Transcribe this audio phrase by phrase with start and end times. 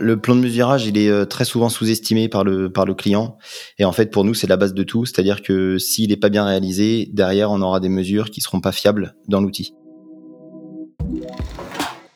[0.00, 3.38] Le plan de mesurage, il est très souvent sous-estimé par le, client.
[3.78, 5.04] Et en fait, pour nous, c'est la base de tout.
[5.06, 8.72] C'est-à-dire que s'il n'est pas bien réalisé, derrière, on aura des mesures qui seront pas
[8.72, 9.74] fiables dans l'outil.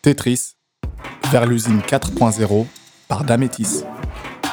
[0.02, 0.54] Tetris,
[1.30, 2.66] vers l'usine 4.0
[3.08, 3.84] par Damétis.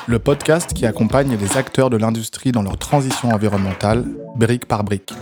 [0.07, 4.05] Le podcast qui accompagne les acteurs de l'industrie dans leur transition environnementale,
[4.35, 5.13] brique par brique.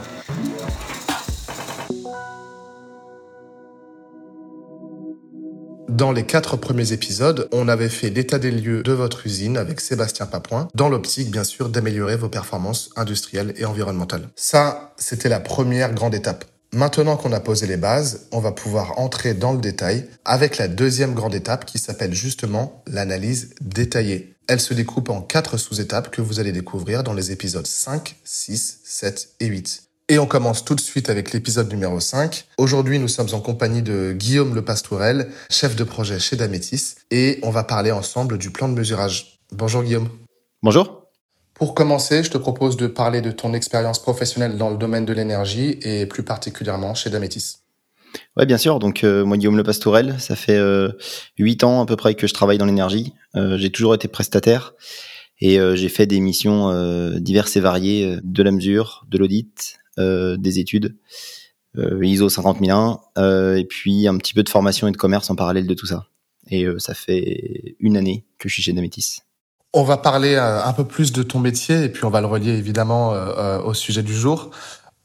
[5.97, 9.81] Dans les quatre premiers épisodes, on avait fait l'état des lieux de votre usine avec
[9.81, 14.29] Sébastien Papoin, dans l'optique bien sûr d'améliorer vos performances industrielles et environnementales.
[14.35, 16.45] Ça, c'était la première grande étape.
[16.71, 20.67] Maintenant qu'on a posé les bases, on va pouvoir entrer dans le détail avec la
[20.67, 24.35] deuxième grande étape qui s'appelle justement l'analyse détaillée.
[24.47, 28.81] Elle se découpe en quatre sous-étapes que vous allez découvrir dans les épisodes 5, 6,
[28.83, 29.86] 7 et 8.
[30.09, 32.45] Et on commence tout de suite avec l'épisode numéro 5.
[32.57, 37.39] Aujourd'hui, nous sommes en compagnie de Guillaume Le Pastourel, chef de projet chez Damétis, et
[37.43, 39.41] on va parler ensemble du plan de mesurage.
[39.51, 40.07] Bonjour Guillaume.
[40.63, 41.07] Bonjour.
[41.55, 45.11] Pour commencer, je te propose de parler de ton expérience professionnelle dans le domaine de
[45.11, 47.57] l'énergie et plus particulièrement chez Damétis.
[48.37, 48.79] Oui, bien sûr.
[48.79, 50.89] Donc, euh, moi, Guillaume Le Pastourel, ça fait euh,
[51.37, 53.13] huit ans à peu près que je travaille dans l'énergie.
[53.35, 54.73] Euh, j'ai toujours été prestataire
[55.41, 56.71] et j'ai fait des missions
[57.19, 60.95] diverses et variées, de la mesure, de l'audit, des études,
[61.77, 65.35] euh, ISO 50001, euh, et puis un petit peu de formation et de commerce en
[65.35, 66.07] parallèle de tout ça.
[66.49, 69.17] Et ça fait une année que je suis chez Damétis.
[69.73, 72.51] On va parler un peu plus de ton métier et puis on va le relier
[72.51, 73.11] évidemment
[73.65, 74.51] au sujet du jour.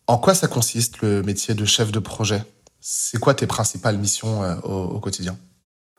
[0.07, 2.45] En quoi ça consiste le métier de chef de projet?
[2.81, 5.37] C'est quoi tes principales missions au, quotidien?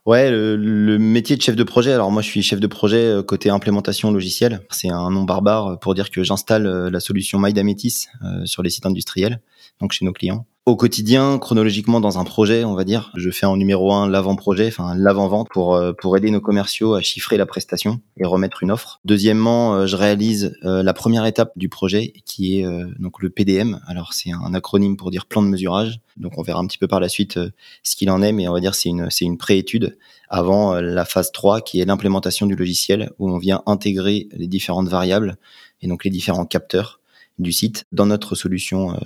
[0.06, 1.94] Ouais, le, métier de chef de projet.
[1.94, 4.60] Alors moi, je suis chef de projet euh, côté implémentation logicielle.
[4.70, 8.70] C'est un nom barbare pour dire que j'installe euh, la solution MyDametis euh, sur les
[8.70, 9.40] sites industriels,
[9.80, 10.46] donc chez nos clients.
[10.66, 14.68] Au quotidien, chronologiquement dans un projet, on va dire, je fais en numéro un l'avant-projet,
[14.68, 18.72] enfin l'avant-vente pour euh, pour aider nos commerciaux à chiffrer la prestation et remettre une
[18.72, 19.02] offre.
[19.04, 22.66] Deuxièmement, euh, je réalise euh, la première étape du projet qui est
[22.98, 23.82] donc le PDM.
[23.88, 26.00] Alors c'est un acronyme pour dire plan de mesurage.
[26.16, 27.38] Donc on verra un petit peu par la suite
[27.84, 29.98] ce qu'il en est, mais on va dire c'est une c'est une préétude
[30.30, 34.88] avant la phase 3 qui est l'implémentation du logiciel où on vient intégrer les différentes
[34.88, 35.36] variables
[35.82, 37.02] et donc les différents capteurs
[37.40, 38.98] du site dans notre solution euh,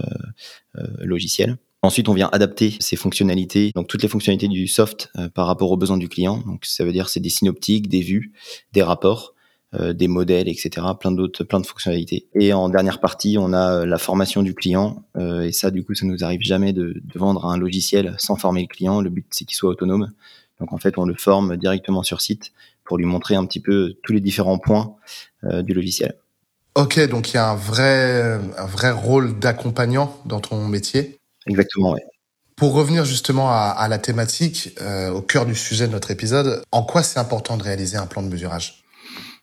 [0.77, 1.57] euh, logicielle.
[1.83, 5.71] Ensuite, on vient adapter ces fonctionnalités, donc toutes les fonctionnalités du soft euh, par rapport
[5.71, 6.43] aux besoins du client.
[6.45, 8.33] Donc, ça veut dire c'est des synoptiques, des vues,
[8.73, 9.33] des rapports,
[9.73, 10.87] des modèles, etc.
[10.97, 12.25] Plein d'autres, plein de fonctionnalités.
[12.33, 15.03] Et en dernière partie, on a la formation du client.
[15.19, 18.61] et ça, du coup, ça nous arrive jamais de, de, vendre un logiciel sans former
[18.61, 19.01] le client.
[19.01, 20.13] Le but, c'est qu'il soit autonome.
[20.61, 22.53] Donc, en fait, on le forme directement sur site
[22.85, 24.95] pour lui montrer un petit peu tous les différents points
[25.43, 26.15] du logiciel.
[26.77, 31.17] Ok, donc il y a un vrai, un vrai rôle d'accompagnant dans ton métier.
[31.47, 31.99] Exactement, oui.
[32.55, 36.83] Pour revenir justement à, la thématique, euh, au cœur du sujet de notre épisode, en
[36.83, 38.83] quoi c'est important de réaliser un plan de mesurage?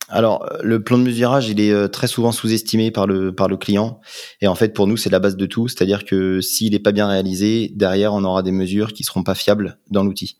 [0.09, 3.57] Alors, le plan de mesurage, il est euh, très souvent sous-estimé par le, par le
[3.57, 4.01] client.
[4.41, 5.67] Et en fait, pour nous, c'est la base de tout.
[5.67, 9.35] C'est-à-dire que s'il n'est pas bien réalisé, derrière, on aura des mesures qui seront pas
[9.35, 10.39] fiables dans l'outil.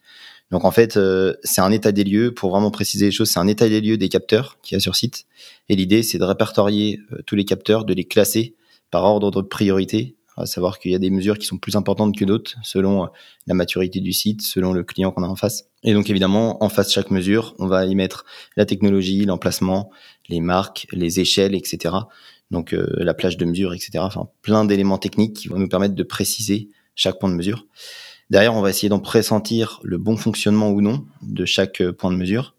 [0.51, 3.41] Donc en fait, euh, c'est un état des lieux, pour vraiment préciser les choses, c'est
[3.41, 5.25] un état des lieux des capteurs qu'il y a sur site.
[5.69, 8.55] Et l'idée, c'est de répertorier euh, tous les capteurs, de les classer
[8.91, 12.17] par ordre de priorité, à savoir qu'il y a des mesures qui sont plus importantes
[12.17, 13.07] que d'autres selon euh,
[13.47, 15.65] la maturité du site, selon le client qu'on a en face.
[15.83, 18.25] Et donc évidemment, en face de chaque mesure, on va y mettre
[18.57, 19.91] la technologie, l'emplacement,
[20.29, 21.95] les marques, les échelles, etc.
[22.51, 23.99] Donc la plage de mesure, etc.
[23.99, 27.67] Enfin, plein d'éléments techniques qui vont nous permettre de préciser chaque point de mesure.
[28.31, 32.11] Derrière, on va essayer d'en pressentir le bon fonctionnement ou non de chaque euh, point
[32.11, 32.54] de mesure.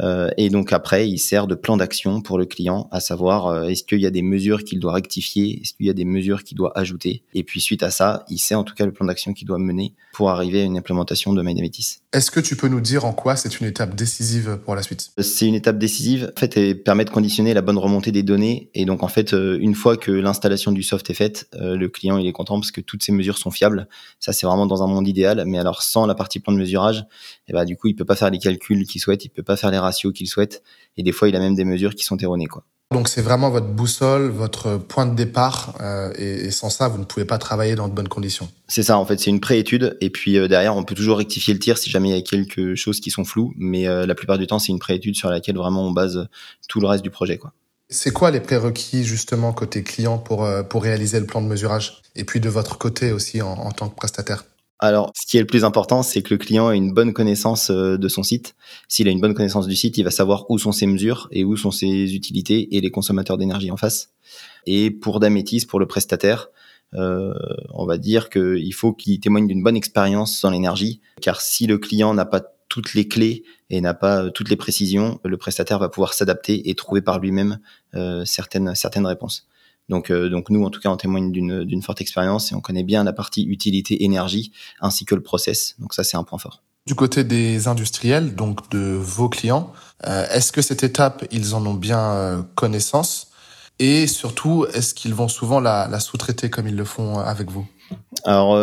[0.00, 3.64] Euh, et donc après, il sert de plan d'action pour le client, à savoir euh,
[3.64, 6.44] est-ce qu'il y a des mesures qu'il doit rectifier, est-ce qu'il y a des mesures
[6.44, 7.22] qu'il doit ajouter.
[7.34, 9.58] Et puis suite à ça, il sait en tout cas le plan d'action qu'il doit
[9.58, 11.98] mener pour arriver à une implémentation de MyDametis.
[12.14, 15.10] Est-ce que tu peux nous dire en quoi c'est une étape décisive pour la suite?
[15.18, 16.32] C'est une étape décisive.
[16.34, 18.70] En fait, elle permet de conditionner la bonne remontée des données.
[18.72, 22.26] Et donc en fait, une fois que l'installation du soft est faite, le client il
[22.26, 23.88] est content parce que toutes ces mesures sont fiables.
[24.20, 25.44] Ça c'est vraiment dans un monde idéal.
[25.46, 27.04] Mais alors sans la partie plan de mesurage,
[27.46, 29.56] eh ben, du coup il peut pas faire les calculs qu'il souhaite, il peut pas
[29.56, 30.62] faire les ratios qu'il souhaite.
[30.96, 32.64] Et des fois, il a même des mesures qui sont erronées, quoi.
[32.90, 37.04] Donc c'est vraiment votre boussole, votre point de départ, euh, et, sans ça, vous ne
[37.04, 38.48] pouvez pas travailler dans de bonnes conditions.
[38.66, 41.52] C'est ça, en fait, c'est une préétude, et puis euh, derrière, on peut toujours rectifier
[41.52, 44.14] le tir si jamais il y a quelque chose qui sont floues, mais euh, la
[44.14, 46.28] plupart du temps, c'est une préétude sur laquelle vraiment on base
[46.66, 47.52] tout le reste du projet, quoi.
[47.90, 52.24] C'est quoi les prérequis justement côté client pour pour réaliser le plan de mesurage, et
[52.24, 54.44] puis de votre côté aussi en tant que prestataire
[54.80, 57.70] alors, ce qui est le plus important, c'est que le client ait une bonne connaissance
[57.70, 58.54] euh, de son site.
[58.86, 61.44] S'il a une bonne connaissance du site, il va savoir où sont ses mesures et
[61.44, 64.10] où sont ses utilités et les consommateurs d'énergie en face.
[64.66, 66.48] Et pour Damétis, pour le prestataire,
[66.94, 67.34] euh,
[67.70, 71.78] on va dire qu'il faut qu'il témoigne d'une bonne expérience dans l'énergie, car si le
[71.78, 75.88] client n'a pas toutes les clés et n'a pas toutes les précisions, le prestataire va
[75.88, 77.58] pouvoir s'adapter et trouver par lui-même
[78.24, 79.47] certaines certaines réponses.
[79.88, 83.04] Donc, donc nous, en tout cas, on témoigne d'une forte expérience et on connaît bien
[83.04, 85.76] la partie utilité énergie ainsi que le process.
[85.78, 86.62] Donc ça, c'est un point fort.
[86.86, 89.72] Du côté des industriels, donc de vos clients,
[90.04, 93.28] est-ce que cette étape, ils en ont bien connaissance?
[93.78, 97.66] Et surtout, est-ce qu'ils vont souvent la, la sous-traiter comme ils le font avec vous?
[98.24, 98.56] Alors,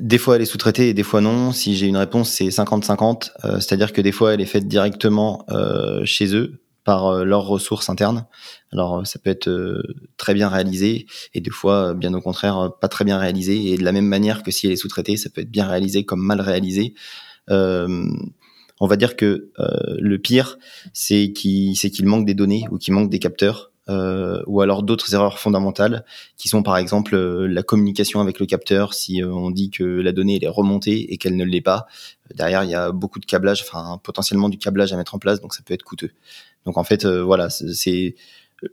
[0.00, 1.52] des fois, elle est sous-traitée et des fois non.
[1.52, 3.30] Si j'ai une réponse, c'est 50-50.
[3.44, 7.44] Euh, c'est-à-dire que des fois, elle est faite directement euh, chez eux par euh, leurs
[7.44, 8.24] ressources internes.
[8.72, 9.50] Alors, ça peut être
[10.16, 11.04] très bien réalisé
[11.34, 13.72] et des fois, bien au contraire, pas très bien réalisé.
[13.72, 16.06] Et de la même manière que si elle est sous-traitée, ça peut être bien réalisé
[16.06, 16.94] comme mal réalisé.
[17.48, 19.50] on va dire que
[19.98, 20.56] le pire,
[20.94, 25.38] c'est qu'il manque des données ou qu'il manque des capteurs euh, ou alors d'autres erreurs
[25.38, 26.04] fondamentales
[26.36, 28.92] qui sont par exemple euh, la communication avec le capteur.
[28.92, 31.86] Si euh, on dit que la donnée est remontée et qu'elle ne l'est pas,
[32.34, 35.40] derrière il y a beaucoup de câblage, enfin potentiellement du câblage à mettre en place,
[35.40, 36.10] donc ça peut être coûteux.
[36.66, 38.14] Donc en fait, voilà, c'est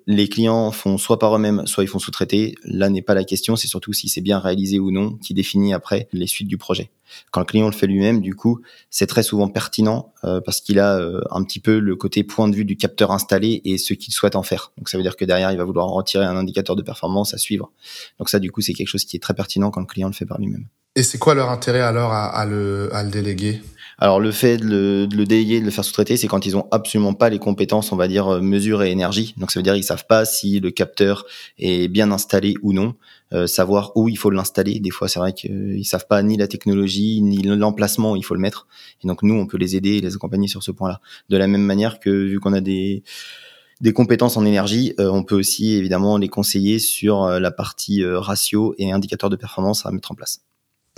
[0.08, 2.56] les clients font soit par eux-mêmes, soit ils font sous-traiter.
[2.64, 5.74] Là n'est pas la question, c'est surtout si c'est bien réalisé ou non qui définit
[5.74, 6.92] après les suites du projet.
[7.32, 10.80] Quand le client le fait lui-même, du coup, c'est très souvent pertinent euh, parce qu'il
[10.80, 13.94] a euh, un petit peu le côté point de vue du capteur installé et ce
[13.94, 14.72] qu'il souhaite en faire.
[14.78, 17.38] Donc ça veut dire que derrière, il va vouloir retirer un indicateur de performance à
[17.38, 17.72] suivre.
[18.20, 20.14] Donc ça, du coup, c'est quelque chose qui est très pertinent quand le client le
[20.14, 20.66] fait par lui-même.
[20.96, 23.62] Et c'est quoi leur intérêt alors à, le, à le déléguer?
[23.98, 26.58] Alors le fait de le, de le déléguer, de le faire sous-traiter, c'est quand ils
[26.58, 29.34] ont absolument pas les compétences, on va dire euh, mesure et énergie.
[29.38, 31.26] Donc ça veut dire qu'ils savent pas si le capteur
[31.58, 32.96] est bien installé ou non,
[33.34, 34.80] euh, savoir où il faut l'installer.
[34.80, 38.36] Des fois, c'est vrai qu'ils savent pas ni la technologie ni l'emplacement où il faut
[38.36, 38.68] le mettre.
[39.04, 41.00] Et donc nous, on peut les aider et les accompagner sur ce point-là.
[41.30, 43.04] De la même manière que vu qu'on a des
[43.82, 48.74] des compétences en énergie, euh, on peut aussi évidemment les conseiller sur la partie ratio
[48.78, 50.42] et indicateur de performance à mettre en place.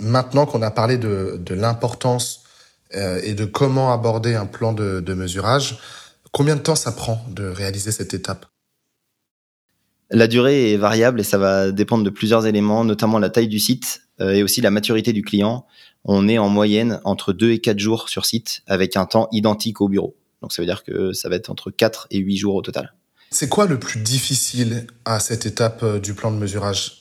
[0.00, 2.47] Maintenant qu'on a parlé de, de l'importance euh,
[2.92, 5.78] et de comment aborder un plan de, de mesurage.
[6.32, 8.46] Combien de temps ça prend de réaliser cette étape?
[10.10, 13.58] La durée est variable et ça va dépendre de plusieurs éléments, notamment la taille du
[13.58, 15.66] site euh, et aussi la maturité du client.
[16.04, 19.82] On est en moyenne entre 2 et 4 jours sur site avec un temps identique
[19.82, 20.16] au bureau.
[20.40, 22.94] Donc ça veut dire que ça va être entre 4 et 8 jours au total.
[23.30, 26.94] C'est quoi le plus difficile à cette étape euh, du plan de mesurage?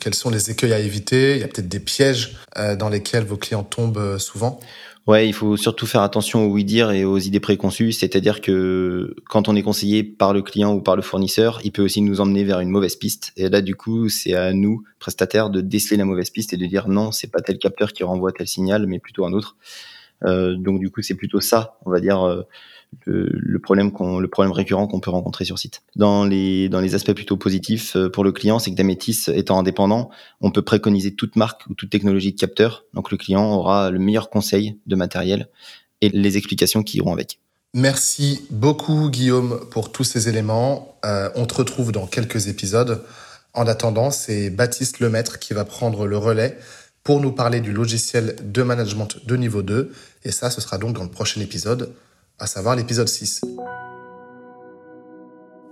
[0.00, 1.36] Quels sont les écueils à éviter?
[1.36, 4.58] Il y a peut-être des pièges dans lesquels vos clients tombent souvent?
[5.06, 7.92] Ouais, il faut surtout faire attention aux oui-dire et aux idées préconçues.
[7.92, 11.82] C'est-à-dire que quand on est conseillé par le client ou par le fournisseur, il peut
[11.82, 13.32] aussi nous emmener vers une mauvaise piste.
[13.36, 16.66] Et là, du coup, c'est à nous, prestataires, de déceler la mauvaise piste et de
[16.66, 19.56] dire non, c'est pas tel capteur qui renvoie tel signal, mais plutôt un autre.
[20.24, 22.22] Euh, donc, du coup, c'est plutôt ça, on va dire.
[22.22, 22.42] Euh,
[23.06, 25.82] le, problème qu'on, le problème récurrent qu'on peut rencontrer sur site.
[25.96, 29.58] Dans les dans les aspects plutôt positifs euh, pour le client, c'est que Dametis étant
[29.58, 30.10] indépendant,
[30.40, 32.84] on peut préconiser toute marque ou toute technologie de capteur.
[32.94, 35.48] Donc le client aura le meilleur conseil de matériel
[36.00, 37.40] et les explications qui iront avec.
[37.74, 40.96] Merci beaucoup Guillaume pour tous ces éléments.
[41.04, 43.04] Euh, on te retrouve dans quelques épisodes.
[43.54, 46.58] En attendant, c'est Baptiste Lemaître qui va prendre le relais
[47.04, 49.92] pour nous parler du logiciel de management de niveau 2.
[50.24, 51.92] Et ça, ce sera donc dans le prochain épisode
[52.40, 53.42] à savoir l'épisode 6.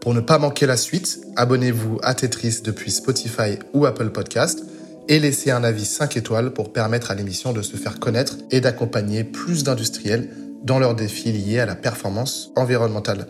[0.00, 4.65] Pour ne pas manquer la suite, abonnez-vous à Tetris depuis Spotify ou Apple Podcast
[5.09, 8.61] et laissez un avis 5 étoiles pour permettre à l'émission de se faire connaître et
[8.61, 10.29] d'accompagner plus d'industriels
[10.62, 13.28] dans leurs défis liés à la performance environnementale.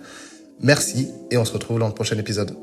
[0.61, 2.57] Merci et on se retrouve dans le prochain épisode.